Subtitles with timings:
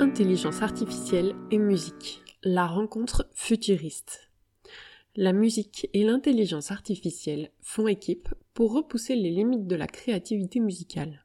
[0.00, 2.22] Intelligence artificielle et musique.
[2.44, 4.30] La rencontre futuriste.
[5.16, 11.24] La musique et l'intelligence artificielle font équipe pour repousser les limites de la créativité musicale.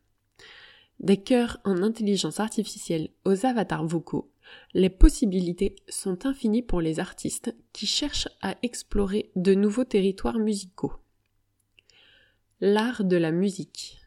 [1.00, 4.32] Des chœurs en intelligence artificielle aux avatars vocaux,
[4.74, 10.94] les possibilités sont infinies pour les artistes qui cherchent à explorer de nouveaux territoires musicaux.
[12.60, 14.00] L'art de la musique.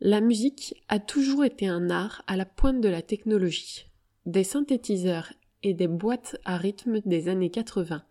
[0.00, 3.85] La musique a toujours été un art à la pointe de la technologie.
[4.26, 5.32] Des synthétiseurs
[5.62, 8.02] et des boîtes à rythme des années 80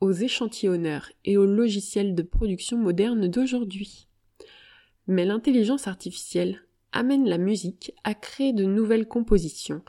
[0.00, 4.08] aux échantillonneurs et aux logiciels de production modernes d'aujourd'hui.
[5.06, 6.62] Mais l'intelligence artificielle
[6.92, 9.82] amène la musique à créer de nouvelles compositions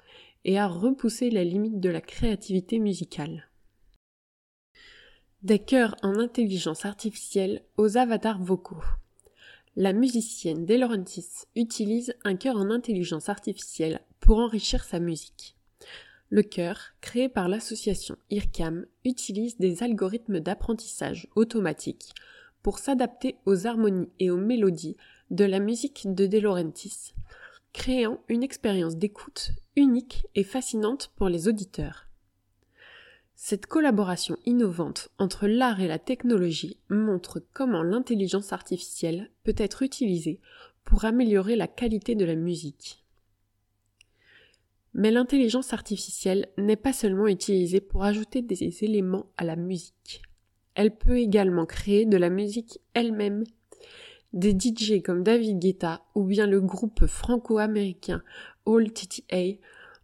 [0.44, 3.48] et à repousser la limite de la créativité musicale.
[5.41, 8.84] Des chœurs en intelligence artificielle aux avatars vocaux.
[9.77, 10.76] La musicienne De
[11.55, 15.55] utilise un chœur en intelligence artificielle pour enrichir sa musique.
[16.34, 22.13] Le chœur, créé par l'association IRCAM, utilise des algorithmes d'apprentissage automatique
[22.63, 24.96] pour s'adapter aux harmonies et aux mélodies
[25.29, 26.41] de la musique de De
[27.73, 32.07] créant une expérience d'écoute unique et fascinante pour les auditeurs.
[33.35, 40.40] Cette collaboration innovante entre l'art et la technologie montre comment l'intelligence artificielle peut être utilisée
[40.85, 43.01] pour améliorer la qualité de la musique.
[44.94, 50.22] Mais l'intelligence artificielle n'est pas seulement utilisée pour ajouter des éléments à la musique.
[50.76, 53.44] Elle peut également créer de la musique elle-même.
[54.34, 58.24] Des DJ comme David Guetta ou bien le groupe franco-américain
[58.66, 59.60] All TTA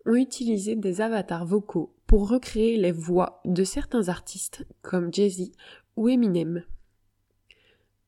[0.05, 5.51] ont utilisé des avatars vocaux pour recréer les voix de certains artistes comme Jay-Z
[5.95, 6.63] ou Eminem.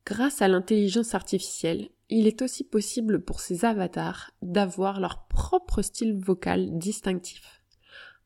[0.09, 6.17] Grâce à l'intelligence artificielle, il est aussi possible pour ces avatars d'avoir leur propre style
[6.17, 7.61] vocal distinctif,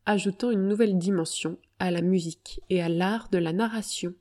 [0.05, 4.13] ajoutant une nouvelle dimension à la musique et à l'art de la narration.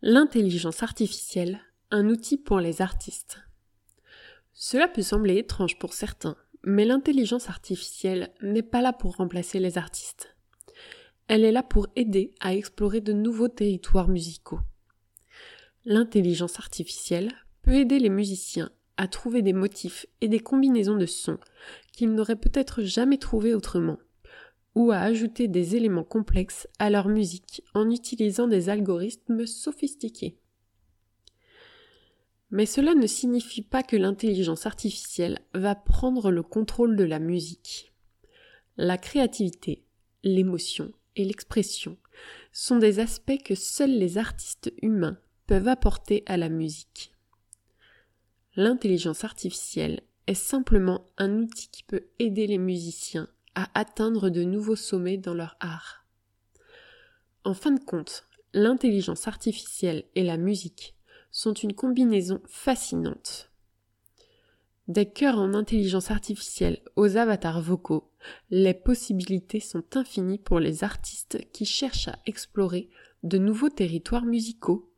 [0.00, 1.60] L'intelligence artificielle,
[1.90, 3.38] un outil pour les artistes.
[4.54, 9.76] Cela peut sembler étrange pour certains, mais l'intelligence artificielle n'est pas là pour remplacer les
[9.76, 10.34] artistes.
[11.28, 14.60] Elle est là pour aider à explorer de nouveaux territoires musicaux.
[15.84, 17.32] L'intelligence artificielle
[17.62, 21.38] peut aider les musiciens à trouver des motifs et des combinaisons de sons
[21.92, 23.98] qu'ils n'auraient peut-être jamais trouvés autrement,
[24.74, 30.38] ou à ajouter des éléments complexes à leur musique en utilisant des algorithmes sophistiqués.
[32.50, 37.92] Mais cela ne signifie pas que l'intelligence artificielle va prendre le contrôle de la musique.
[38.76, 39.84] La créativité,
[40.22, 41.96] l'émotion et l'expression
[42.52, 45.18] sont des aspects que seuls les artistes humains
[45.54, 47.12] apporter à la musique.
[48.56, 54.76] L'intelligence artificielle est simplement un outil qui peut aider les musiciens à atteindre de nouveaux
[54.76, 56.06] sommets dans leur art.
[57.44, 60.94] En fin de compte, l'intelligence artificielle et la musique
[61.30, 63.50] sont une combinaison fascinante.
[64.88, 68.10] Des cœurs en intelligence artificielle aux avatars vocaux,
[68.50, 72.90] les possibilités sont infinies pour les artistes qui cherchent à explorer
[73.22, 74.91] de nouveaux territoires musicaux.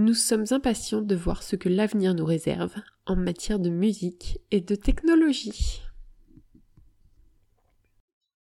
[0.00, 2.72] Nous sommes impatients de voir ce que l'avenir nous réserve
[3.04, 5.82] en matière de musique et de technologie.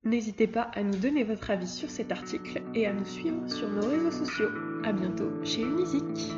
[0.03, 3.71] N'hésitez pas à nous donner votre avis sur cet article et à nous suivre sur
[3.71, 4.51] nos réseaux sociaux.
[4.83, 6.33] A bientôt chez Unisic.